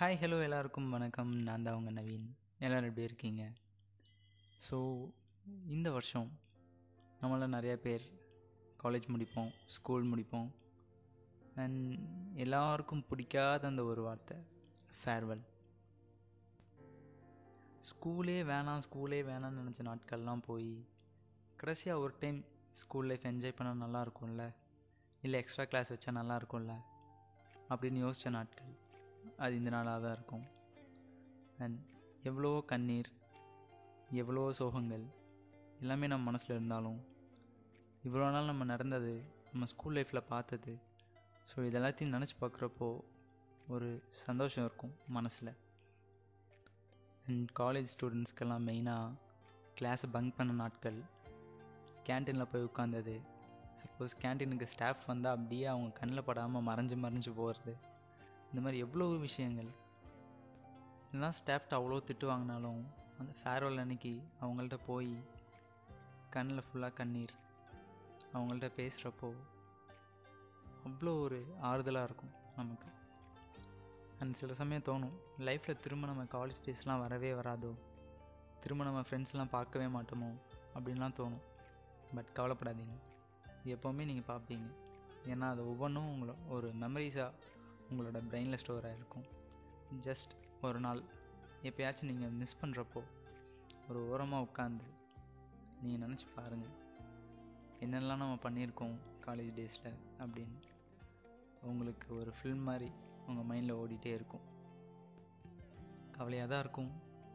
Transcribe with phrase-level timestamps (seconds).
[0.00, 1.30] Hi hello எல்லாருக்கும் வணக்கம்.
[1.36, 2.24] நான் தான் உங்கள் நவீன்.
[2.58, 3.52] எல்லோரும் எப்படி இருக்கீங்க?
[4.70, 4.76] ஸோ
[5.66, 6.32] இந்த வருஷம்
[7.20, 8.04] நம்மளாம் நிறையா பேர்
[8.82, 10.50] காலேஜ் முடிப்போம் ஸ்கூல் முடிப்போம்.
[11.54, 11.98] அண்ட்
[12.34, 14.36] எல்லாருக்கும் பிடிக்காத அந்த ஒரு வார்த்தை
[15.04, 15.44] ஃபேர்வெல்
[17.90, 20.86] ஸ்கூலே வேணாம் ஸ்கூலே வேணாம்னு நினச்ச நாட்கள்லாம் போய்
[21.56, 24.54] கடைசியாக ஒரு டைம் ஸ்கூல் லைஃப் என்ஜாய் பண்ணால் நல்லா இருக்கும்ல?
[25.22, 26.76] இல்லை எக்ஸ்ட்ரா கிளாஸ் வச்சா நல்லா இருக்கும்ல?
[27.70, 28.84] அப்படின்னு யோசித்த நாட்கள்.
[29.36, 30.44] அது இந்த நாளாக தான் இருக்கும்.
[31.58, 31.78] அண்ட்
[32.22, 33.10] எவ்வளோ கண்ணீர்
[34.10, 35.04] எவ்வளோ சோகங்கள்
[35.80, 36.98] எல்லாமே நம்ம மனசில் இருந்தாலும்
[38.04, 39.12] இவ்வளோ நாள் நம்ம நடந்தது
[39.50, 40.72] நம்ம ஸ்கூல் லைஃப்பில் பார்த்தது
[41.50, 42.88] ஸோ இது எல்லாத்தையும் நினச்சி பார்க்குறப்போ
[43.68, 45.52] ஒரு சந்தோஷம் இருக்கும் மனசில்.
[47.26, 49.14] அண்ட் காலேஜ் ஸ்டூடெண்ட்ஸ்க்கெல்லாம் மெயினாக
[49.80, 50.98] கிளாஸை பங்க் பண்ண நாட்கள்
[52.06, 53.14] கேன்டீனில் போய் உட்காந்தது
[53.80, 57.72] சப்போஸ் கேன்டீனுக்கு ஸ்டாஃப் வந்தால் அப்படியே அவங்க கண்ணில் படாமல் மறைஞ்சு மறைஞ்சு போகிறது
[58.56, 59.68] இந்த மாதிரி எவ்வளோ விஷயங்கள்?
[61.06, 62.84] இதெல்லாம் ஸ்டாஃப்ட்ட அவ்வளோ திட்டு வாங்கினாலும்
[63.18, 65.22] அந்த ஃபேர்வெல் அன்னைக்கு அவங்கள்ட்ட போய்
[66.30, 67.32] கண்ணில் ஃபுல்லாக கண்ணீர்
[68.34, 69.32] அவங்கள்ட்ட பேசுகிறப்போ
[70.86, 72.86] அவ்வளோ ஒரு ஆறுதலாக இருக்கும் நமக்கு.
[74.20, 77.74] அண்ட் சில சமயம் தோணும் லைஃப்பில் திரும்ப நம்ம காலேஜ் டேஸ்லாம் வரவே வராதோ?
[78.60, 80.34] திரும்ப நம்ம ஃப்ரெண்ட்ஸ்லாம் பார்க்கவே மாட்டோமோ?
[80.74, 81.42] அப்படின்லாம் தோணும்.
[82.14, 82.96] பட் கவலைப்படாதீங்க.
[83.64, 84.74] எப்போவுமே நீங்கள் பார்ப்பீங்க.
[85.26, 87.30] ஏன்னா அது ஒவ்வொன்றும் உங்களை ஒரு மெமரிஸாக
[87.90, 89.26] உங்களோட பிரெயினில் ஸ்டோர் ஆகிருக்கும்
[90.06, 91.02] ஜஸ்ட் ஒரு நாள்
[91.62, 93.02] எப்போயாச்சும் நீங்கள் மிஸ் பண்ணுறப்போ
[93.88, 94.86] ஒரு ஓரமாக உட்காந்து
[95.82, 96.74] நீங்கள் நினச்சி பாருங்கள்
[97.84, 100.58] என்னெல்லாம் நம்ம பண்ணியிருக்கோம் காலேஜ் டேஸில் அப்படின்னு.
[101.62, 102.88] உங்களுக்கு ஒரு ஃபில்ம் மாதிரி
[103.26, 104.44] உங்கள் மைண்டில் ஓடிட்டே இருக்கும்.
[106.12, 106.90] கவலையாக தான் இருக்கும்.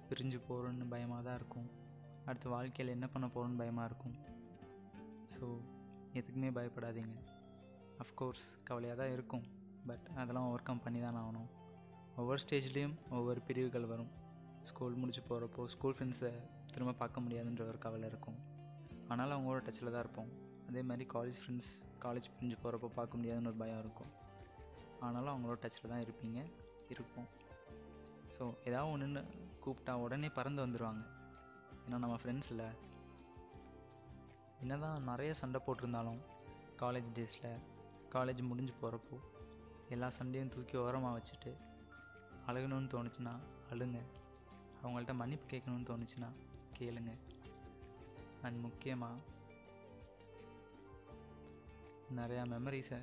[0.09, 1.67] பிரிஞ்சு போகிறோன்னு பயமாக தான் இருக்கும்.
[2.25, 4.15] அடுத்து வாழ்க்கையில் என்ன பண்ண போகிறோன்னு பயமாக இருக்கும்.
[5.33, 5.45] ஸோ
[6.13, 7.17] எதுக்குமே பயப்படாதீங்க.
[8.03, 9.45] அஃப்கோர்ஸ் கவலையாக தான் இருக்கும்.
[9.87, 11.49] பட் அதெல்லாம் ஓவர் கம் பண்ணி தான் ஆகணும்.
[12.15, 14.11] ஒவ்வொரு ஸ்டேஜ்லேயும் ஒவ்வொரு பிரிவுகள் வரும்.
[14.69, 16.31] ஸ்கூல் முடிச்சு போகிறப்போ ஸ்கூல் ஃப்ரெண்ட்ஸை
[16.73, 18.37] திரும்ப பார்க்க முடியாதுன்ற ஒரு கவலை இருக்கும்.
[19.07, 20.29] ஆனாலும் அவங்களோட டச்சில் தான் இருப்போம்.
[20.69, 21.71] அதே மாதிரி காலேஜ் ஃப்ரெண்ட்ஸ்
[22.03, 24.11] காலேஜ் பிரிஞ்சு போகிறப்போ பார்க்க முடியாதுன்னு ஒரு பயம் இருக்கும்.
[24.99, 26.39] ஆனாலும் அவங்களோட டச்சில் தான் இருப்பீங்க
[26.89, 27.27] இருப்போம்.
[28.35, 29.21] ஸோ ஏதாவது ஒன்றுன்னு
[29.63, 31.03] கூப்பிட்டா உடனே பறந்து வந்துடுவாங்க
[31.85, 32.65] ஏன்னா நம்ம ஃப்ரெண்ட்ஸில்
[34.63, 36.19] என்ன தான் நிறைய சண்டை போட்டிருந்தாலும்
[36.81, 37.61] காலேஜ் டேஸில்
[38.15, 39.17] காலேஜ் முடிஞ்சு போகிறப்போ
[39.93, 41.51] எல்லா சண்டையும் தூக்கி ஓரமாக வச்சுட்டு
[42.47, 43.33] அழுகணும்னு தோணுச்சுன்னா
[43.71, 43.99] அழுங்க.
[44.83, 46.29] அவங்கள்ட்ட மன்னிப்பு கேட்கணும்னு தோணுச்சுன்னா
[46.77, 47.11] கேளுங்க.
[48.41, 49.17] அண்ட் முக்கியமாக
[52.19, 52.99] நிறையா மெமரிஸை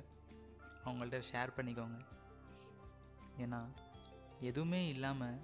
[0.85, 1.99] அவங்கள்ட்ட ஷேர் பண்ணிக்கோங்க.
[3.37, 3.59] ஏன்னா
[4.49, 5.39] எதுவுமே இல்லாமல்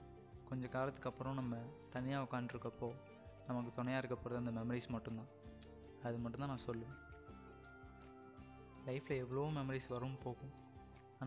[0.49, 1.55] கொஞ்சம் காலத்துக்கு அப்புறம் நம்ம
[1.89, 2.89] தனியாக உட்காந்துருக்கப்போ
[3.47, 5.31] நமக்கு துணையாக இருக்க போகிறது அந்த மெமரிஸ் மட்டும்தான்.
[6.03, 6.99] அது மட்டும்தான் நான் சொல்லுவேன்.
[8.87, 10.53] லைஃப்பில் எவ்வளோ மெமரிஸ் வரும் போகும்.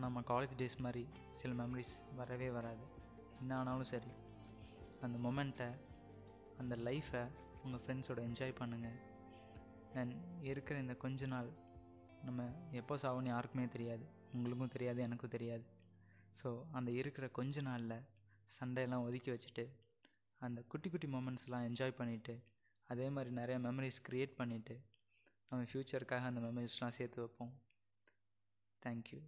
[0.03, 1.03] நம்ம காலேஜ் டேஸ் மாதிரி
[1.39, 2.83] சில மெமரிஸ் வரவே வராது.
[3.39, 4.11] என்ன ஆனாலும் சரி
[5.05, 5.69] அந்த மொமெண்ட்டை
[6.61, 7.23] அந்த லைஃப்பை
[7.63, 8.97] உங்கள் ஃப்ரெண்ட்ஸோட என்ஜாய் பண்ணுங்கள்
[9.99, 11.49] அண்ட் இருக்கிற இந்த கொஞ்ச நாள்
[12.27, 14.05] நம்ம எப்போ சாவோன்னு யாருக்குமே தெரியாது.
[14.33, 15.65] உங்களுக்கும் தெரியாது எனக்கும் தெரியாது.
[16.41, 17.95] ஸோ அந்த இருக்கிற கொஞ்ச நாளில்
[18.59, 19.65] சண்டையெல்லாம் ஒதுக்கி வச்சுட்டு
[20.41, 22.35] அந்த குட்டி குட்டி மூமெண்ட்ஸ்லாம் என்ஜாய் பண்ணிவிட்டு
[22.89, 24.75] அதே மாதிரி நிறைய மெமரிஸ் க்ரியேட் பண்ணிவிட்டு
[25.51, 27.53] நம்ம ஃப்யூச்சருக்காக அந்த மெமரிஸ்லாம் சேர்த்து வைப்போம்.
[28.83, 29.19] தேங்க்யூ